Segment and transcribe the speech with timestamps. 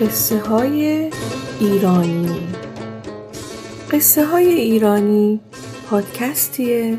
[0.00, 1.10] قصه های
[1.60, 2.48] ایرانی.
[3.90, 5.40] قصه های ایرانی
[5.90, 6.98] پادکستیه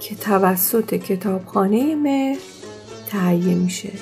[0.00, 2.38] که توسط کتابخانه مهر
[3.10, 3.92] تهیه میشه.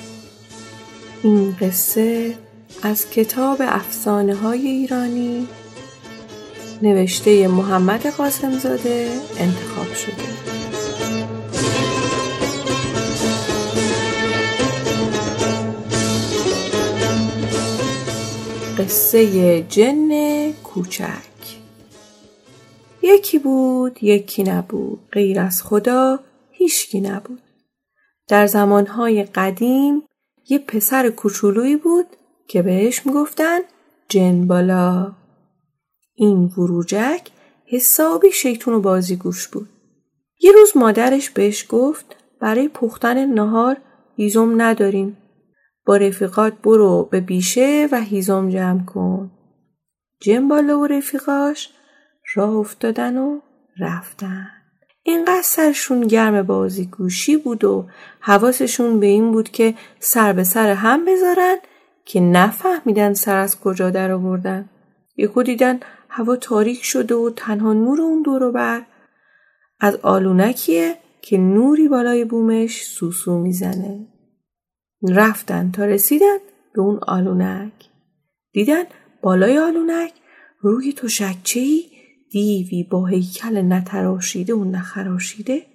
[1.23, 2.35] این قصه
[2.83, 5.47] از کتاب افسانه های ایرانی
[6.81, 9.09] نوشته محمد قاسمزاده
[9.39, 10.66] انتخاب شده.
[18.77, 21.57] قصه جن کوچک.
[23.01, 24.99] یکی بود یکی نبود.
[25.11, 26.19] غیر از خدا
[26.51, 27.41] هیچکی نبود.
[28.27, 30.03] در زمانهای قدیم
[30.49, 32.05] یه پسر کوچولویی بود
[32.47, 33.59] که بهش می‌گفتن
[34.09, 35.11] جن بالا.
[36.15, 37.27] این وروجک
[37.65, 39.69] حسابی شیطون و بازیگوش بود.
[40.39, 43.77] یه روز مادرش بهش گفت برای پختن نهار
[44.15, 45.17] هیزم نداریم.
[45.87, 49.31] با رفیقات برو به بیشه و هیزم جمع کن.
[50.21, 51.69] جنباله و رفیقاش
[52.35, 53.39] راه افتادن و
[53.79, 54.47] رفتن.
[55.03, 57.87] اینقدر سرشون گرم بازی گوشی بود و
[58.19, 61.55] حواسشون به این بود که سر به سر هم بذارن
[62.05, 64.69] که نفهمیدن سر از کجا در آوردن.
[65.17, 65.79] یکو دیدن
[66.09, 68.81] هوا تاریک شده و تنها نور اون دور بر
[69.79, 74.16] از آلونکیه که نوری بالای بومش سوسو می‌زنه.
[75.01, 76.37] رفتن تا رسیدن
[76.73, 77.73] به اون آلونک.
[78.53, 78.83] دیدن
[79.21, 80.13] بالای آلونک
[80.59, 81.85] روی تشکچهی
[82.31, 85.65] دیوی با هیکل نتراشیده و نخراشیده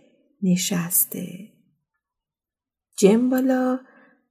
[0.42, 1.48] نشسته.
[2.98, 3.78] جنبالا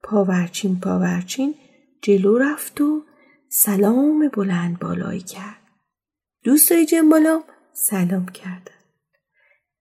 [0.02, 1.54] پاورچین پاورچین
[2.02, 3.02] جلو رفت و
[3.48, 5.62] سلام بلند بالایی کرد.
[6.44, 8.72] دوستای جنبالا سلام کردن.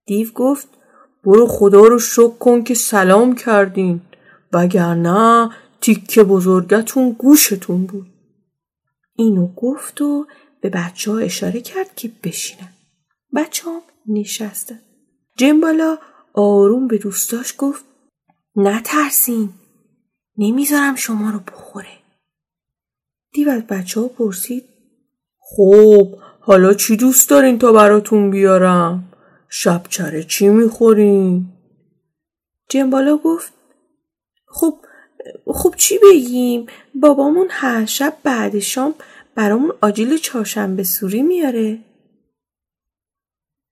[0.06, 0.68] دیو گفت
[1.24, 4.02] برو خدا رو شک کن که سلام کردین
[4.54, 5.50] وگرنه
[5.82, 8.08] تیکه بزرگتون گوشتون بود.
[9.16, 10.28] اینو گفت و
[10.62, 12.70] به بچه ها اشاره کرد که بشینن.
[13.36, 14.80] بچه ها نشستن.
[15.38, 15.98] جنبالا
[16.34, 17.86] آروم به دوستاش گفت
[18.56, 19.50] نترسین.
[20.38, 21.98] نمی‌ذارم شما رو بخوره.
[23.34, 24.64] دیو از بچه ها پرسید
[25.40, 29.14] خب حالا چی دوست دارین تا براتون بیارم؟
[29.50, 31.46] شب چره چی می‌خورین؟
[32.70, 33.54] جنبالا گفت
[34.52, 34.80] خب
[35.46, 38.96] خب چی بگیم؟ بابامون هر شب بعد شام
[39.36, 41.80] برامون آجیل چهارشنبه سوری میاره.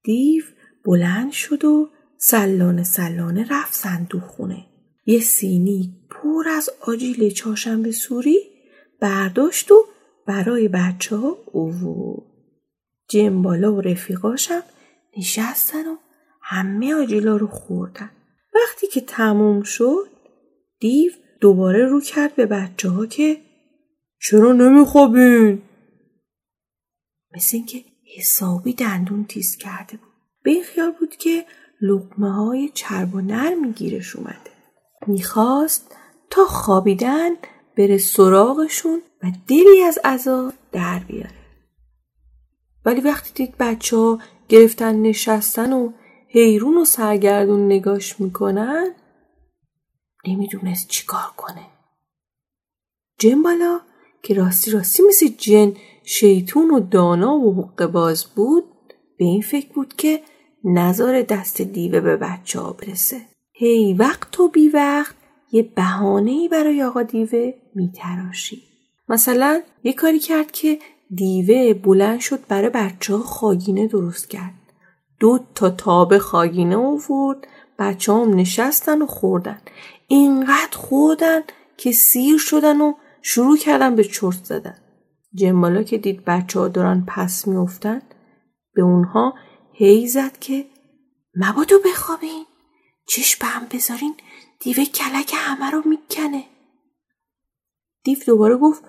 [0.04, 0.44] دیو
[0.86, 4.66] بلند شد و سلانه سلانه رفت صندوق خونه.
[5.06, 8.40] یه سینی پر از آجیل چهارشنبه سوری
[9.02, 9.86] برداشت و
[10.28, 12.24] برای بچه ها اوورد
[13.10, 14.64] جنبالا و رفیقاشم
[15.18, 15.96] نشستن و
[16.42, 18.12] همه آجیلا رو خوردن.
[18.56, 20.19] وقتی که تموم شد
[20.80, 23.42] دیو دوباره رو کرد به بچه ها که
[24.22, 25.62] چرا نمیخوابین؟
[27.36, 27.84] مثل اینکه
[28.18, 30.10] حسابی دندون تیز کرده بود.
[30.44, 31.46] به این خیال بود که
[31.82, 34.52] لقمه های چرب و نرمی گیرش اومده.
[35.08, 35.96] می‌خواست
[36.30, 37.30] تا خوابیدن
[37.78, 41.40] بره سراغشون و دلی از عذاب در بیاره.
[42.86, 44.20] ولی وقتی دید بچه ها
[44.50, 45.92] گرفتن نشستن و
[46.30, 48.96] حیرون و سرگردون نگاش می‌کنن
[50.28, 51.66] نمی‌دونست چیکار کنه.
[53.20, 53.80] جنبالا
[54.24, 58.64] که راستی راستی مثل جن شیطون و دانا و حق باز بود
[59.18, 60.22] به این فکر بود که
[60.64, 63.22] نظر دست دیوه به بچه ها برسه.
[63.54, 65.16] هی وقت و بی وقت
[65.52, 68.64] یه بهانه برای آقا دیوه میتراشی.
[69.10, 70.80] مثلا یه کاری کرد که
[71.16, 74.54] دیوه بلند شد برای بچه ها خاگینه درست کرد.
[75.20, 77.48] دو تا تاب خاگینه آورد
[77.80, 79.62] بچه هم نشستن و خوردن.
[80.08, 81.42] اینقدر خوردن
[81.78, 84.78] که سیر شدن و شروع کردن به چرت زدن.
[85.34, 88.02] جنبالا که دید بچه ها دارن پس میافتن
[88.74, 89.34] به اونها
[89.74, 90.66] هی زد که
[91.36, 92.46] مبادو بخوابین
[93.08, 94.16] چشم هم بذارین
[94.60, 96.44] دیوه کلک همه رو می‌کنه
[98.04, 98.84] دیو دوباره گفت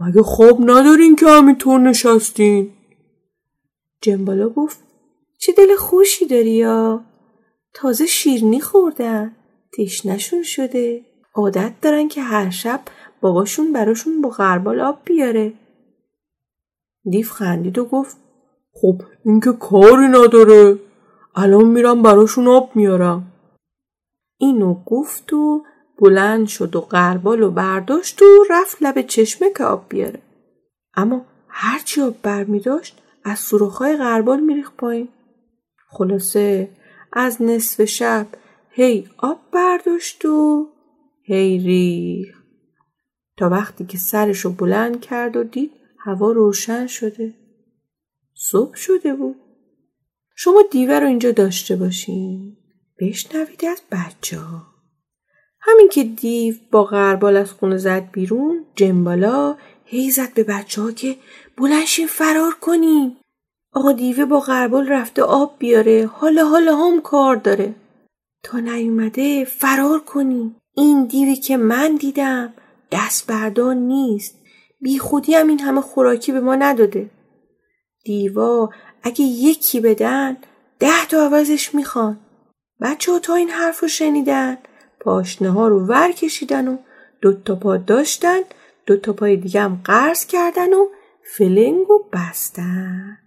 [0.00, 2.72] مگه خواب ندارین که همینطور نشستین
[4.00, 4.78] جنبالا گفت
[5.38, 7.04] چه دل خوشی داری یا
[7.76, 9.32] تازه شیرنی خوردن.
[9.78, 11.00] تشنشون شده.
[11.34, 12.80] عادت دارن که هر شب
[13.20, 15.52] باباشون براشون با غربال آب بیاره.
[17.10, 18.16] دیو خندید و گفت
[18.72, 20.78] خب این که کاری نداره.
[21.34, 23.32] الان میرم براشون آب میارم.
[24.38, 25.64] اینو گفت و
[25.98, 30.22] بلند شد و غربال و برداشت و رفت لب چشمه که آب بیاره.
[30.94, 35.08] اما هرچی آب برمی داشت از سوراخهای غربال میریخ پایین.
[35.88, 36.68] خلاصه
[37.12, 38.26] از نصف شب
[38.70, 40.66] هی آب برداشت و
[41.22, 42.36] هی ریخ
[43.36, 47.34] تا وقتی که سرشو بلند کرد و دید هوا روشن شده.
[48.34, 49.36] صبح شده بود.
[50.36, 52.56] شما دیوه رو اینجا داشته باشین.
[53.00, 54.66] بشنوید از بچه ها.
[55.60, 60.92] همین که دیو با غربال از خونه زد بیرون جنبالا هی زد به بچه ها
[60.92, 61.16] که
[61.56, 63.16] بلنشین فرار کنیم.
[63.76, 67.74] آقا دیوه با غربال رفته آب بیاره حالا حالا هم کار داره.
[68.42, 70.56] تا نیومده فرار کنیم.
[70.74, 72.54] این دیوی که من دیدم
[72.92, 74.38] دست بردار نیست.
[74.80, 77.10] بی خودی هم این همه خوراکی به ما نداده.
[78.04, 78.70] دیوا
[79.02, 80.36] اگه یکی بدن
[80.78, 82.18] ده تا عوضش می‌خوان.
[82.80, 84.58] بچه ها تا این حرف رو شنیدن
[85.00, 86.76] پاشنه ها رو ور کشیدن و
[87.20, 88.40] دوتا پا داشتن
[88.86, 90.86] دوتا پای دیگه هم قرض کردن و
[91.36, 93.18] فلنگ و بستن.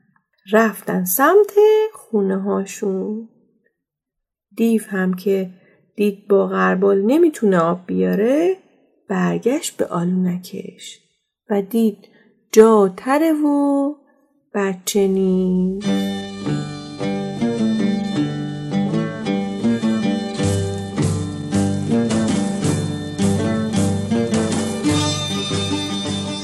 [0.52, 1.54] رفتن سمت
[1.94, 3.30] خونه هاشون.
[4.56, 5.50] دیو هم که
[5.96, 8.58] دید با غربال نمی‌تونه آب بیاره
[9.10, 11.00] برگشت به آلونکش
[11.50, 11.98] و دید
[12.52, 13.94] جا تره و
[14.54, 15.90] بچه نیست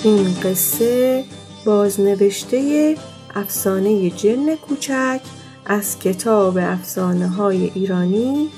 [0.03, 1.23] این قصه
[1.65, 2.95] بازنوشته
[3.35, 5.21] افسانه جن کوچک
[5.65, 8.49] از کتاب افسانه های ایرانی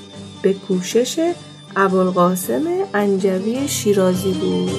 [0.42, 1.32] به کوشش
[1.76, 2.62] ابوالقاسم
[2.94, 4.70] انجوی شیرازی بود.